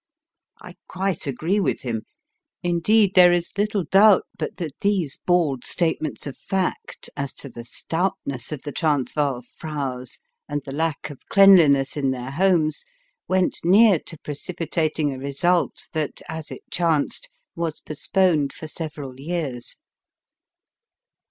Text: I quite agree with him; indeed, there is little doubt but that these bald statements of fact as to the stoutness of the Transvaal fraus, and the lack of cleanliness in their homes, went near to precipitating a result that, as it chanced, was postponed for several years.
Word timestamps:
I 0.59 0.73
quite 0.87 1.27
agree 1.27 1.59
with 1.59 1.81
him; 1.83 2.07
indeed, 2.63 3.11
there 3.13 3.31
is 3.31 3.51
little 3.55 3.83
doubt 3.83 4.23
but 4.35 4.57
that 4.57 4.73
these 4.81 5.17
bald 5.27 5.63
statements 5.63 6.25
of 6.25 6.35
fact 6.35 7.07
as 7.15 7.31
to 7.33 7.49
the 7.49 7.63
stoutness 7.63 8.51
of 8.51 8.63
the 8.63 8.71
Transvaal 8.71 9.43
fraus, 9.43 10.17
and 10.49 10.63
the 10.65 10.73
lack 10.73 11.11
of 11.11 11.21
cleanliness 11.29 11.95
in 11.95 12.09
their 12.09 12.31
homes, 12.31 12.83
went 13.27 13.59
near 13.63 13.99
to 14.07 14.17
precipitating 14.17 15.13
a 15.13 15.19
result 15.19 15.87
that, 15.93 16.19
as 16.27 16.49
it 16.49 16.63
chanced, 16.71 17.29
was 17.55 17.79
postponed 17.79 18.53
for 18.53 18.67
several 18.67 19.19
years. 19.19 19.77